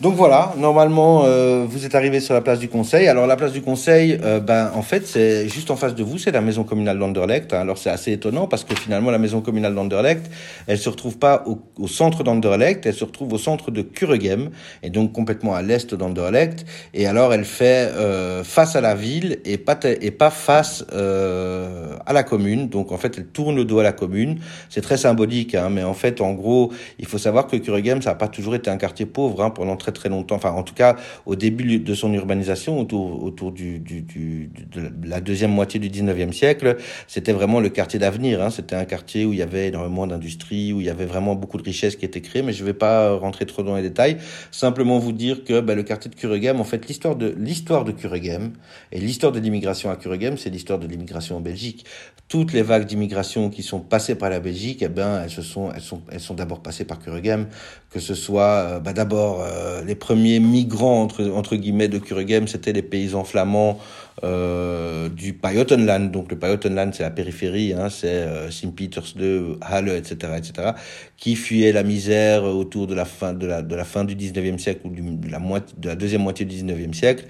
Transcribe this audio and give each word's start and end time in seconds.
Donc 0.00 0.14
voilà, 0.14 0.54
normalement, 0.56 1.24
euh, 1.26 1.66
vous 1.68 1.84
êtes 1.84 1.94
arrivé 1.94 2.20
sur 2.20 2.32
la 2.32 2.40
place 2.40 2.58
du 2.58 2.70
Conseil. 2.70 3.06
Alors 3.06 3.26
la 3.26 3.36
place 3.36 3.52
du 3.52 3.60
Conseil, 3.60 4.18
euh, 4.24 4.40
ben 4.40 4.70
en 4.74 4.80
fait, 4.80 5.06
c'est 5.06 5.46
juste 5.46 5.70
en 5.70 5.76
face 5.76 5.94
de 5.94 6.02
vous, 6.02 6.16
c'est 6.16 6.30
la 6.30 6.40
maison 6.40 6.64
communale 6.64 6.98
d'Anderlecht. 6.98 7.52
Alors 7.52 7.76
c'est 7.76 7.90
assez 7.90 8.12
étonnant 8.12 8.46
parce 8.46 8.64
que 8.64 8.74
finalement, 8.74 9.10
la 9.10 9.18
maison 9.18 9.42
communale 9.42 9.74
d'Anderlecht, 9.74 10.30
elle 10.66 10.78
se 10.78 10.88
retrouve 10.88 11.18
pas 11.18 11.44
au, 11.44 11.58
au 11.78 11.86
centre 11.86 12.24
d'Anderlecht, 12.24 12.86
elle 12.86 12.94
se 12.94 13.04
retrouve 13.04 13.34
au 13.34 13.36
centre 13.36 13.70
de 13.70 13.82
Kuregem, 13.82 14.48
et 14.82 14.88
donc 14.88 15.12
complètement 15.12 15.54
à 15.54 15.60
l'est 15.60 15.94
d'Anderlecht. 15.94 16.64
Et 16.94 17.06
alors, 17.06 17.34
elle 17.34 17.44
fait 17.44 17.90
euh, 17.94 18.42
face 18.42 18.76
à 18.76 18.80
la 18.80 18.94
ville 18.94 19.40
et 19.44 19.58
pas 19.58 19.78
et 19.84 20.10
pas 20.12 20.30
face 20.30 20.82
euh, 20.94 21.92
à 22.06 22.14
la 22.14 22.22
commune. 22.22 22.70
Donc 22.70 22.90
en 22.90 22.96
fait, 22.96 23.18
elle 23.18 23.26
tourne 23.26 23.54
le 23.54 23.66
dos 23.66 23.80
à 23.80 23.82
la 23.82 23.92
commune. 23.92 24.38
C'est 24.70 24.80
très 24.80 24.96
symbolique, 24.96 25.54
hein, 25.54 25.68
mais 25.70 25.84
en 25.84 25.92
fait, 25.92 26.22
en 26.22 26.32
gros, 26.32 26.72
il 26.98 27.04
faut 27.04 27.18
savoir 27.18 27.48
que 27.48 27.56
Kuregem, 27.56 28.00
ça 28.00 28.10
n'a 28.10 28.16
pas 28.16 28.28
toujours 28.28 28.54
été 28.54 28.70
un 28.70 28.78
quartier 28.78 29.04
pauvre 29.04 29.42
hein, 29.42 29.50
pendant 29.50 29.76
très 29.76 29.89
très 29.92 30.08
longtemps, 30.08 30.36
enfin 30.36 30.52
en 30.52 30.62
tout 30.62 30.74
cas 30.74 30.96
au 31.26 31.36
début 31.36 31.78
de 31.78 31.94
son 31.94 32.12
urbanisation, 32.12 32.78
autour, 32.78 33.22
autour 33.22 33.52
du, 33.52 33.78
de 33.78 34.90
la 35.04 35.20
deuxième 35.20 35.50
moitié 35.50 35.80
du 35.80 35.90
19e 35.90 36.32
siècle, 36.32 36.76
c'était 37.06 37.32
vraiment 37.32 37.60
le 37.60 37.68
quartier 37.68 37.98
d'avenir. 37.98 38.42
Hein. 38.42 38.50
C'était 38.50 38.76
un 38.76 38.84
quartier 38.84 39.24
où 39.24 39.32
il 39.32 39.38
y 39.38 39.42
avait 39.42 39.68
énormément 39.68 40.06
d'industrie, 40.06 40.72
où 40.72 40.80
il 40.80 40.86
y 40.86 40.90
avait 40.90 41.06
vraiment 41.06 41.34
beaucoup 41.34 41.58
de 41.58 41.62
richesses 41.62 41.96
qui 41.96 42.04
étaient 42.04 42.20
créées, 42.20 42.42
mais 42.42 42.52
je 42.52 42.62
ne 42.62 42.66
vais 42.66 42.74
pas 42.74 43.14
rentrer 43.16 43.46
trop 43.46 43.62
dans 43.62 43.76
les 43.76 43.82
détails. 43.82 44.18
Simplement 44.50 44.98
vous 44.98 45.12
dire 45.12 45.44
que 45.44 45.60
bah, 45.60 45.74
le 45.74 45.82
quartier 45.82 46.10
de 46.10 46.16
Kuregem, 46.16 46.60
en 46.60 46.64
fait, 46.64 46.86
l'histoire 46.88 47.16
de 47.16 47.34
l'histoire 47.38 47.84
de 47.84 47.92
Kuregem 47.92 48.52
et 48.92 49.00
l'histoire 49.00 49.32
de 49.32 49.40
l'immigration 49.40 49.90
à 49.90 49.96
Kuregem, 49.96 50.36
c'est 50.36 50.50
l'histoire 50.50 50.78
de 50.78 50.86
l'immigration 50.86 51.36
en 51.36 51.40
Belgique. 51.40 51.84
Toutes 52.28 52.52
les 52.52 52.62
vagues 52.62 52.86
d'immigration 52.86 53.50
qui 53.50 53.62
sont 53.62 53.80
passées 53.80 54.14
par 54.14 54.30
la 54.30 54.38
Belgique, 54.38 54.82
eh 54.82 54.88
ben, 54.88 55.22
elles 55.22 55.30
se 55.30 55.42
sont, 55.42 55.72
elles 55.74 55.80
sont, 55.80 56.00
elles 56.12 56.20
sont 56.20 56.34
d'abord 56.34 56.60
passées 56.60 56.84
par 56.84 57.00
Kuregem, 57.00 57.48
que 57.90 57.98
ce 57.98 58.14
soit 58.14 58.78
bah, 58.80 58.92
d'abord 58.92 59.42
euh, 59.42 59.79
les 59.86 59.94
premiers 59.94 60.40
migrants 60.40 61.02
entre, 61.02 61.56
guillemets 61.56 61.88
de 61.88 61.98
Kuregem, 61.98 62.48
c'était 62.48 62.72
les 62.72 62.82
paysans 62.82 63.24
flamands 63.24 63.78
euh, 64.22 65.08
du 65.08 65.32
Pajottenland. 65.32 66.10
Donc 66.10 66.30
le 66.30 66.38
Pajottenland, 66.38 66.92
c'est 66.94 67.02
la 67.02 67.10
périphérie, 67.10 67.72
hein, 67.72 67.88
c'est 67.90 68.08
euh, 68.08 68.50
Sint-Peters-2, 68.50 69.56
Halle, 69.60 69.88
etc., 69.90 70.32
etc., 70.36 70.70
qui 71.16 71.36
fuyaient 71.36 71.72
la 71.72 71.82
misère 71.82 72.44
autour 72.44 72.86
de 72.86 72.94
la 72.94 73.04
fin 73.04 73.32
de 73.32 73.46
de 73.46 74.04
du 74.04 74.16
19e 74.16 74.58
siècle 74.58 74.80
ou 74.84 74.90
de, 74.90 75.30
la 75.30 75.38
de 75.38 75.88
la 75.88 75.96
deuxième 75.96 76.22
moitié 76.22 76.44
du 76.44 76.56
19e 76.56 76.92
siècle 76.92 77.24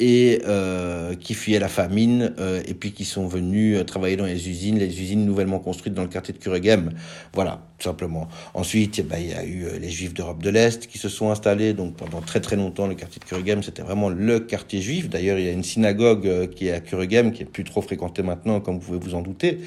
et 0.00 0.40
euh, 0.44 1.14
qui 1.14 1.34
fuyaient 1.34 1.60
la 1.60 1.68
famine 1.68 2.34
euh, 2.40 2.60
et 2.66 2.74
puis 2.74 2.90
qui 2.90 3.04
sont 3.04 3.28
venus 3.28 3.78
euh, 3.78 3.84
travailler 3.84 4.16
dans 4.16 4.24
les 4.24 4.48
usines, 4.48 4.76
les 4.76 5.00
usines 5.00 5.24
nouvellement 5.24 5.60
construites 5.60 5.94
dans 5.94 6.02
le 6.02 6.08
quartier 6.08 6.34
de 6.34 6.38
Kuregem. 6.38 6.90
Voilà, 7.32 7.62
tout 7.78 7.84
simplement. 7.84 8.28
Ensuite, 8.54 8.98
eh 8.98 9.02
ben, 9.02 9.18
il 9.20 9.28
y 9.28 9.34
a 9.34 9.44
eu 9.44 9.78
les 9.80 9.90
Juifs 9.90 10.12
d'Europe 10.12 10.42
de 10.42 10.50
l'Est 10.50 10.88
qui 10.88 10.98
se 10.98 11.08
sont 11.08 11.30
installés. 11.30 11.74
Donc 11.74 11.94
pendant 11.94 12.20
très 12.20 12.40
très 12.40 12.56
longtemps, 12.56 12.88
le 12.88 12.96
quartier 12.96 13.20
de 13.20 13.24
Kuregem, 13.24 13.62
c'était 13.62 13.82
vraiment 13.82 14.08
le 14.08 14.40
quartier 14.40 14.80
juif. 14.80 15.08
D'ailleurs, 15.08 15.38
il 15.38 15.44
y 15.44 15.48
a 15.48 15.52
une 15.52 15.62
synagogue 15.62 16.50
qui 16.50 16.66
est 16.66 16.72
à 16.72 16.80
Kuregem, 16.80 17.30
qui 17.30 17.42
est 17.42 17.46
plus 17.46 17.64
trop 17.64 17.80
fréquentée 17.80 18.22
maintenant, 18.22 18.60
comme 18.60 18.78
vous 18.78 18.86
pouvez 18.86 18.98
vous 18.98 19.14
en 19.14 19.22
douter, 19.22 19.60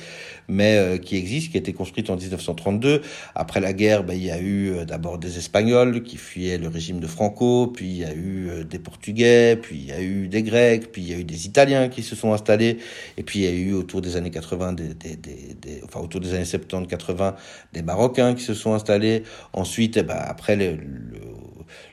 mais 0.49 0.99
qui 1.01 1.15
existe, 1.15 1.51
qui 1.51 1.57
a 1.57 1.59
été 1.59 1.71
construite 1.71 2.09
en 2.09 2.17
1932. 2.17 3.01
Après 3.33 3.61
la 3.61 3.71
guerre, 3.71 4.03
ben, 4.03 4.13
il 4.13 4.25
y 4.25 4.31
a 4.31 4.41
eu 4.41 4.85
d'abord 4.85 5.19
des 5.19 5.37
Espagnols 5.37 6.03
qui 6.03 6.17
fuyaient 6.17 6.57
le 6.57 6.67
régime 6.67 6.99
de 6.99 7.07
Franco, 7.07 7.67
puis 7.67 7.85
il 7.85 7.97
y 7.97 8.03
a 8.03 8.13
eu 8.13 8.65
des 8.69 8.79
Portugais, 8.79 9.57
puis 9.61 9.77
il 9.77 9.85
y 9.85 9.91
a 9.91 10.01
eu 10.01 10.16
des 10.25 10.43
Grecs, 10.43 10.91
puis 10.91 11.01
il 11.03 11.09
y 11.09 11.13
a 11.13 11.17
eu 11.17 11.23
des 11.23 11.45
Italiens 11.45 11.89
qui 11.89 12.01
se 12.01 12.15
sont 12.15 12.33
installés, 12.33 12.77
et 13.17 13.23
puis 13.23 13.39
il 13.39 13.45
y 13.45 13.47
a 13.47 13.51
eu 13.51 13.73
autour 13.73 14.01
des 14.01 14.15
années 14.15 14.31
80, 14.31 14.73
des, 14.73 14.93
des, 14.95 15.81
enfin 15.83 15.99
autour 15.99 16.21
des 16.21 16.33
années 16.33 16.43
70-80, 16.43 17.35
des 17.73 17.83
Marocains 17.83 18.33
qui 18.33 18.43
se 18.43 18.53
sont 18.53 18.73
installés. 18.73 19.23
Ensuite, 19.53 19.97
eh 19.97 20.03
ben, 20.03 20.17
après 20.17 20.55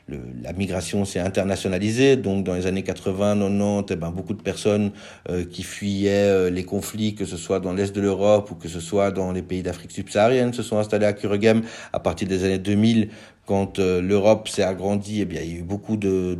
la 0.07 0.53
migration 0.53 1.03
s'est 1.05 1.19
internationalisée, 1.19 2.15
donc 2.15 2.43
dans 2.43 2.53
les 2.53 2.67
années 2.67 2.83
80, 2.83 3.39
90, 3.39 3.85
eh 3.89 3.95
ben, 3.95 4.11
beaucoup 4.11 4.33
de 4.33 4.41
personnes 4.41 4.91
euh, 5.29 5.45
qui 5.45 5.63
fuyaient 5.63 6.29
euh, 6.29 6.49
les 6.49 6.63
conflits, 6.63 7.15
que 7.15 7.25
ce 7.25 7.37
soit 7.37 7.59
dans 7.59 7.73
l'est 7.73 7.93
de 7.93 8.01
l'Europe 8.01 8.51
ou 8.51 8.55
que 8.55 8.67
ce 8.67 8.79
soit 8.79 9.11
dans 9.11 9.31
les 9.31 9.41
pays 9.41 9.63
d'Afrique 9.63 9.91
subsaharienne, 9.91 10.53
se 10.53 10.63
sont 10.63 10.77
installés 10.77 11.05
à 11.07 11.13
Kuregem 11.13 11.63
à 11.91 11.99
partir 11.99 12.27
des 12.27 12.43
années 12.43 12.59
2000, 12.59 13.09
quand 13.45 13.79
euh, 13.79 14.01
l'Europe 14.01 14.47
s'est 14.47 14.63
agrandie, 14.63 15.21
eh 15.21 15.25
bien, 15.25 15.41
il 15.41 15.51
y 15.51 15.55
a 15.55 15.59
eu 15.59 15.63
beaucoup 15.63 15.97
de 15.97 16.35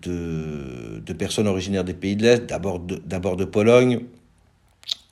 de, 0.00 1.12
personnes 1.12 1.46
originaires 1.46 1.84
des 1.84 1.94
pays 1.94 2.16
de 2.16 2.22
l'Est, 2.22 2.46
d'abord 2.46 2.80
de, 2.80 2.96
de 2.96 3.44
Pologne, 3.44 4.00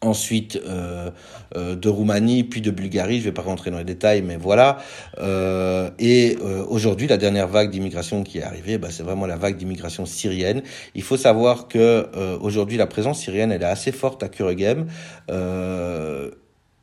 ensuite 0.03 0.61
euh, 0.67 1.11
euh, 1.57 1.77
de 1.77 1.89
Roumanie, 1.89 2.45
puis 2.45 2.61
de 2.61 2.71
Bulgarie, 2.71 3.17
je 3.17 3.21
ne 3.21 3.25
vais 3.25 3.33
pas 3.33 3.43
rentrer 3.43 3.71
dans 3.71 3.79
les 3.79 3.85
détails, 3.85 4.23
mais 4.23 4.37
voilà. 4.37 4.79
Euh, 5.19 5.91
et 5.99 6.39
aujourd'hui, 6.69 7.07
la 7.07 7.19
dernière 7.19 7.49
vague 7.49 7.71
d'immigration 7.71 8.23
qui 8.23 8.39
est 8.39 8.43
arrivée, 8.43 8.79
bah, 8.79 8.89
c'est 8.91 9.03
vraiment 9.03 9.27
la 9.27 9.37
vague 9.37 9.57
d'immigration 9.57 10.07
syrienne. 10.07 10.63
Il 10.95 11.03
faut 11.03 11.17
savoir 11.17 11.69
que 11.69 12.09
aujourd'hui, 12.41 12.77
la 12.77 12.87
présence 12.87 13.21
syrienne, 13.21 13.53
elle 13.53 13.63
est 13.63 13.67
assez 13.67 13.93
forte 13.93 14.23
à 14.23 14.29
Kuregem. 14.29 14.87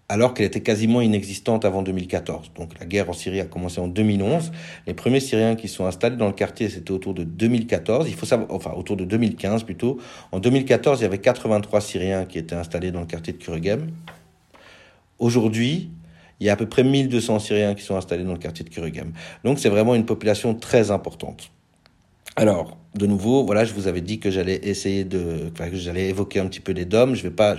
Alors 0.09 0.34
qu'elle 0.34 0.45
était 0.45 0.62
quasiment 0.62 1.01
inexistante 1.01 1.66
avant 1.66 1.81
2014. 1.81 2.51
Donc 2.56 2.79
la 2.79 2.85
guerre 2.85 3.09
en 3.09 3.13
Syrie 3.13 3.41
a 3.41 3.45
commencé 3.45 3.81
en 3.81 3.90
2011. 3.90 4.53
Les 4.85 4.94
premiers 4.94 5.19
Syriens 5.19 5.56
qui 5.56 5.68
sont 5.68 5.85
installés 5.85 6.16
dans 6.16 6.28
le 6.28 6.34
quartier, 6.34 6.69
c'était 6.69 6.91
autour 6.91 7.13
de 7.13 7.25
2014. 7.25 8.07
Il 8.07 8.16
faut 8.16 8.25
savoir, 8.25 8.50
enfin 8.51 8.72
autour 8.72 8.96
de 8.96 9.03
2015 9.03 9.63
plutôt. 9.63 9.97
En 10.31 10.40
2014, 10.40 11.01
il 11.01 11.03
y 11.03 11.06
avait 11.06 11.17
83 11.17 11.81
Syriens 11.81 12.25
qui 12.25 12.38
étaient 12.38 12.56
installés 12.56 12.91
dans 12.91 13.01
le 13.01 13.06
quartier 13.06 13.34
de 13.34 13.38
Kuregem. 13.38 13.91
Aujourd'hui, 15.19 15.90
il 16.40 16.47
y 16.47 16.50
a 16.50 16.53
à 16.53 16.56
peu 16.56 16.67
près 16.67 16.84
1200 16.84 17.40
Syriens 17.40 17.73
qui 17.73 17.84
sont 17.84 17.97
installés 17.97 18.23
dans 18.23 18.34
le 18.34 18.40
quartier 18.40 18.63
de 18.63 18.69
Kuregem. 18.69 19.12
Donc 19.44 19.59
c'est 19.59 19.69
vraiment 19.69 19.94
une 19.94 20.06
population 20.06 20.56
très 20.56 20.90
importante. 20.90 21.51
Alors, 22.38 22.78
de 22.94 23.07
nouveau, 23.07 23.44
voilà, 23.44 23.66
je 23.66 23.73
vous 23.73 23.88
avais 23.88 24.01
dit 24.01 24.19
que 24.19 24.29
j'allais 24.29 24.59
essayer 24.62 25.03
de, 25.03 25.51
que 25.57 25.75
j'allais 25.75 26.09
évoquer 26.09 26.40
un 26.40 26.46
petit 26.46 26.59
peu 26.59 26.72
les 26.72 26.85
DOM. 26.85 27.16
Je 27.16 27.23
vais 27.23 27.31
pas, 27.31 27.56